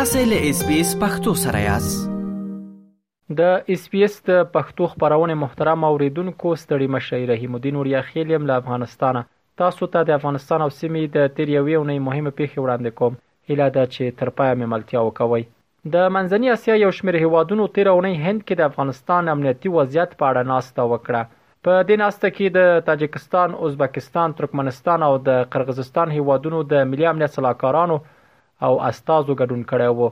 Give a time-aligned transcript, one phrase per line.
[0.00, 1.98] تاسو له اس بي اس پختو سره یاست
[3.38, 8.42] د اس پی اس د پښتو خبرونه محترم اوریدونکو ستړي مشي رحیم الدین اوریا خیلم
[8.50, 9.14] له افغانستان
[9.62, 13.18] تاسو ته د افغانستان او سیمې د تریوي او نه مهمه پیښه وړاندې کوم
[13.54, 15.42] اله دا چې ترپای مملتیا وکوي
[15.96, 20.50] د منځنی اسیا یو شمېر هیوادونو تیرونی هند کې د افغانستان امنیتي وضعیت په اړه
[20.52, 21.34] ناسته وکړه
[21.68, 27.36] په دې ناسته کې د تاجکستان، ازبکستان، ترکمنستان او د قرغیزستان هیوادونو د ملي امنیت
[27.40, 28.00] سلاکارانو
[28.66, 30.08] او استازو ګډون کړی وو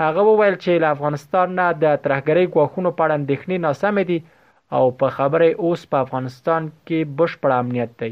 [0.03, 4.19] هغه وویل چې له افغانستان نه د ترهګرۍ غوښونو په اړه اندېښنې ناسمې دي
[4.77, 8.11] او په خبره اوس په افغانستان کې بشپړ امنیت دی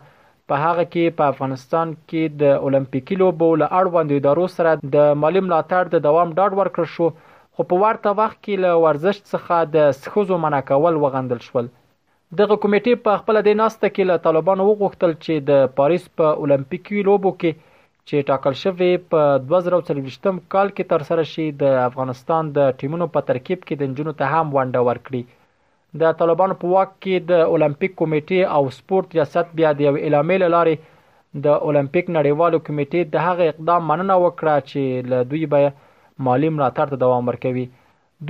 [0.50, 5.42] په هغه کې په افغانستان کې د اولمپیکي لوبو له اړوندو ادارو سره د مالی
[5.48, 7.06] ملاتړ د دوام ډاډ ورکړ شو
[7.56, 11.66] خو په ورته وخت کې له ورزش څخه د سخوزو منع کول وغندل شول
[12.41, 16.36] دغه کمیټې په خپل د ناسته کې له طالبانو وغوښتل چې د پاریس په پا
[16.42, 17.50] اولمپیکي لوبو کې
[18.09, 19.20] چې ټاکل شوی په
[19.50, 24.16] 2023م کال کې تر سره شي د افغانستان د ټیمونو په ترکیب کې د نجونو
[24.20, 25.22] ته هم ونډه ورکړي
[26.00, 30.48] د طالبانو په واک کې د اولمپیک کمیټې او سپورت ریاست بیا د یو اعلامیه
[30.54, 30.75] لارې
[31.44, 35.62] د اولمپیک نړیوالو کمیټې د هغه اقدام مننه وکړه چې له دوی به
[36.26, 37.66] مالی ملاتړ ته دوام ورکوي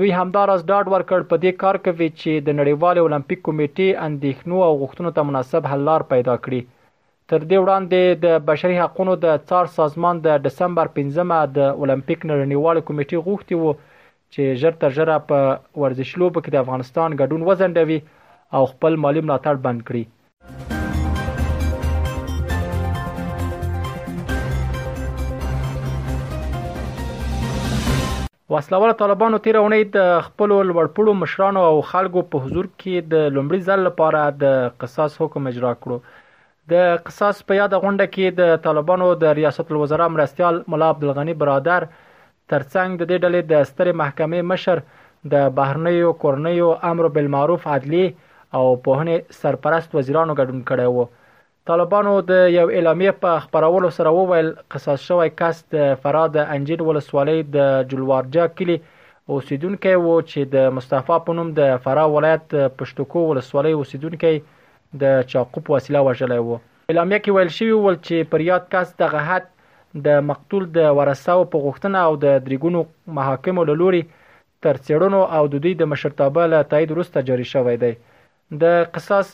[0.01, 4.73] دوی همدارس ډاډ ورکړ په دې کار کوي چې د نړیوال اولمپیک کمیټې اندېښنو او
[4.83, 6.61] غوښتنو ته مناسب حل لار پیدا کړي
[7.31, 12.77] تر دې وړاندې د بشري حقوقو د څار سازمان د دسمبر 15مه د اولمپیک نړیوال
[12.89, 13.73] کمیټې غوښتي وو
[14.35, 15.49] چې ژر تر ژره په
[15.81, 17.97] ورزش لوبو کې د افغانستان ګډون وزندوي
[18.59, 20.05] او خپل مالی ملاتړ بند کړي
[28.55, 33.61] وسلواله طالبانو تیر اونۍ د خپل لوړپړو مشرانو او خلکو په حضور کې د لومړي
[33.69, 34.47] ځل لپاره د
[34.85, 35.99] قصاص حکم اجرا کړو
[36.75, 41.37] د قصاص په یاد غونډه کې د طالبانو د ریاست الوزرا مرستيال ملا عبد الغنی
[41.45, 41.89] برادر
[42.51, 44.77] ترڅنګ د دې ډلې د سترې محکمې مشر
[45.33, 48.07] د بهرنیو کورنیو امر بالمعروف عدلی
[48.57, 50.99] او پوهنې سرپرست وزیرانو ګډون کړی و
[51.71, 56.81] طالبانو د یو اعلامیه په خبرولو سره وویل قصاص شوی کس د فرا د انجین
[56.89, 58.77] ولسوالۍ د جلوارجا کلی
[59.35, 62.47] اوسیدونکی و چې د مصطفی په نوم د فرا ولایت
[62.79, 64.35] پښتوکو ولسوالۍ اوسیدونکی
[65.03, 66.53] د چاقو په وسیله وژلی و
[66.91, 69.45] اعلامیه کې ویل شوی ول چې پر یاد کس دغه حد
[69.95, 72.81] د مقتول د ورثاو په غوښتنه او د درېګونو
[73.17, 74.03] محاکمو له لوري
[74.65, 77.93] تر څېړنو او د دوی د مشرتابه له تایید وروسته جاري شوی دی
[78.63, 79.27] د قصاص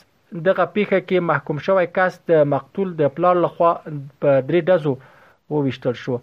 [0.47, 4.93] دغه پیښه کې محکوم شوی کس د مقتول د پلار لخوا په درې ډزو
[5.55, 6.17] وویشتل شو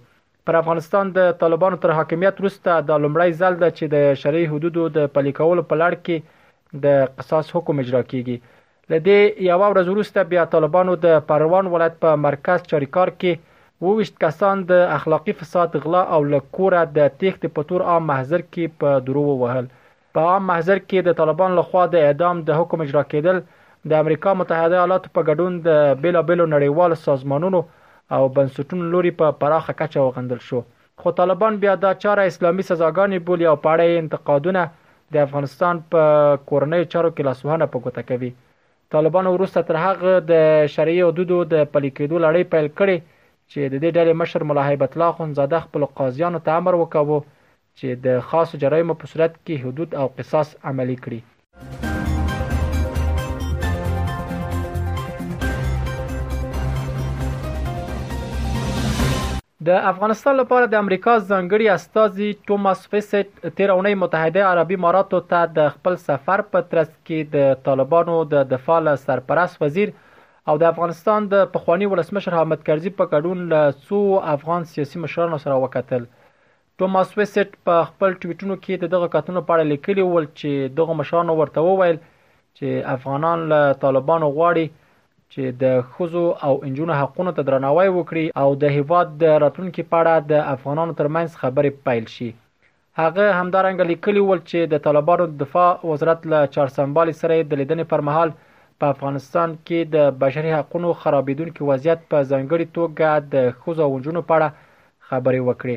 [0.47, 4.89] پر افغانستان د طالبانو تر حاکمیت وروسته د لومړی ځل ده چې د شرعي حدودو
[4.97, 6.17] د پلي کولو په لړ کې
[6.85, 8.37] د قصاص حکم اجرا کیږي
[8.93, 14.61] لدې یو ورځ وروسته بیا طالبانو د پروان ولایت په مرکز چاریکار کې اوویشت کسان
[14.69, 19.01] د اخلاقي فساد غلا او له کوره د تېښتې په تور عام محضر کې په
[19.09, 19.67] درو ووهل
[20.19, 23.41] په عام محضر کې د طالبان لخوا د اعدام د حکم اجرا کېدل
[23.93, 27.61] د امریکا متحده ایالاتو په ګډون د بیلابلو نړیوال سازمانونو
[28.19, 30.61] او بنسټونو لوري په پراخه کچه وغندل شو
[31.03, 34.63] خو طالبان بیا دا چاره اسلامي سزاګانې بولي او پاړې انتقادونه
[35.19, 36.07] د افغانستان په
[36.53, 38.33] کورنۍ چارو کې لاسوهنه په ګوته کوي
[38.97, 42.97] طالبان وروسته تر هغه د شریعي حدودو د پلي کېدو لړۍ پیل کړي
[43.53, 47.19] چې د دې ډلې مشر ملا هیبت الله خانزاده خپل قاضیانو ته امر وکاوه
[47.79, 51.21] چې د خاصو جرایمو په صورت کې حدود او قصاص عملي کړي
[59.69, 65.41] د افغانستان لپاره د امریکا ځنګړي استاذي ټوماس فیسټ 13 اونۍ متحده عربی اماراتو ته
[65.59, 67.39] د خپل سفر په ترڅ کې د
[67.69, 69.89] طالبانو د دفاع سرپرست وزیر
[70.51, 74.01] او د افغانستان د پخوانی ولسمشر حامد کرزي په کډون له څو
[74.33, 76.05] افغان سیاسي مشرانو سره وکتل
[76.83, 81.37] ټوماس ویسټ په خپل ټویټونو کې دغه کتنو په اړه لیکلی ول چې دغه مشرانو
[81.41, 87.91] ورته وویل چې افغانان له طالبانو غواړي چې د خزو او انجونو حقونو ته درناوی
[87.91, 92.31] وکړي او د هیواد د راتلونکو پاړه د افغانانو ترمنځ خبرې پیل شي
[93.03, 98.07] هغه همدارنګه لیکلی ول چې د طالبانو دفاع وزارت له چارسنبال سره د لیدنې پر
[98.11, 98.37] مهال
[98.83, 104.23] په افغانستان کې د بشري حقوقو خرابېدونکي وضعیت په ځانګړي توګه د ښځو او نجونو
[104.29, 104.49] په اړه
[105.09, 105.77] خبرې وکړې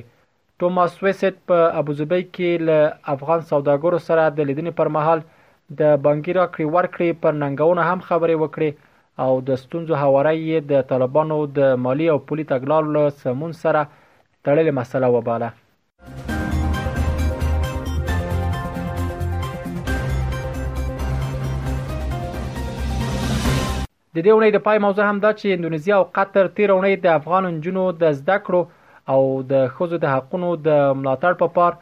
[0.60, 2.80] ټوماس ویسټ په ابوظبي کې له
[3.16, 5.20] افغان سوداګرو سره د لیدنې پر مهال
[5.80, 8.70] د بانکي راکړې ورکړې پر ننګونه هم خبرې وکړې
[9.28, 10.38] او د ستونزو هواري
[10.72, 13.82] د طالبانو د مالی او پولي تګلارو له سمون سره
[14.46, 15.50] تړلې مسله وباله
[24.20, 27.12] د دې اونۍ د پای موضوع هم دا چې اندونیزیا او قطر تیر اونۍ د
[27.20, 28.62] افغان نجونو د زده کړو
[29.14, 29.22] او
[29.52, 31.78] د ښځو د حقونو د ملاتړ په پار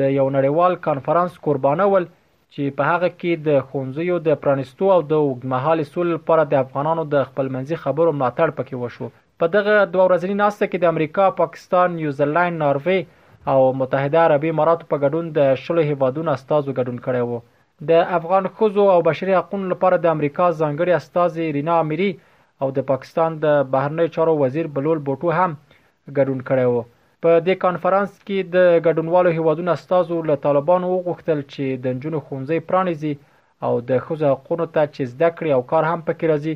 [0.00, 2.06] د یو نړیوال کانفرنس قربانول
[2.52, 7.06] چې په هغه کې د خونځیو د پرانستو او د وګمحال سول لپاره د افغانانو
[7.16, 9.10] د خپلمنځي خبرو ملاتړ پکې وشو
[9.40, 13.00] په دغه دوه ورځې ناسته کې د امریکا، پاکستان، نیوزیلند، ناروی
[13.52, 17.40] او متحده عربی امارات په ګډون د شلو هیوادونو استازو ګډون کړی وو
[17.88, 22.10] د افغان خزو او بشري حقوقو لپاره د امریکا ځانګړي استاذ رینا اميري
[22.62, 25.50] او د پاکستان د بهرنی چارو وزیر بلول بوټو هم
[26.16, 26.76] ګډون کړی و
[27.24, 28.56] په دې کانفرنس کې د
[28.86, 33.12] ګډونوالو هیوادونو استاذو له طالبانو وغوښتل چې د جنونو خونځي پرانیزي
[33.66, 36.54] او د خزو حقوقو ته چې زده کړی او کار هم پکې راځي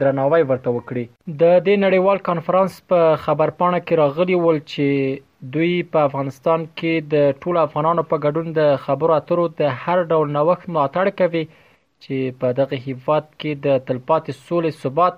[0.00, 1.04] درناوی ورته وکړي
[1.42, 4.86] د دې نړیوال کانفرنس په پا خبرپاڼه کې راغلی ول چې
[5.52, 10.26] دوی په افغانستان کې د ټولو افغانانو په ګډون د خبرو اترو د هر ډول
[10.36, 11.44] نوښت ملاتړ کوي
[12.02, 15.14] چې په دغه هیواد کې د تلپاتې سولې ثبات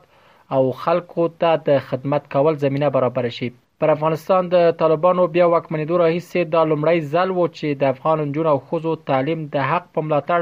[0.54, 3.48] او خلکو ته د خدمت کول زمينه برابر شي
[3.80, 8.48] پر افغانستان د طالبانو بیا واکمنیدو راهیسې د لمړی ځل و چې د افغان نجونو
[8.52, 10.40] او خوځو تعلیم د حق په ملاتړ